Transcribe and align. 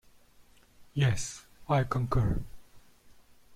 Yes, 0.95 1.45
I 1.69 1.83
concur. 1.83 2.41